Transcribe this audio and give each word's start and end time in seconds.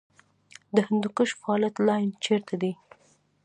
د 0.75 0.77
هندوکش 0.87 1.29
فالټ 1.41 1.75
لاین 1.87 2.09
چیرته 2.23 2.55
دی؟ 2.61 2.71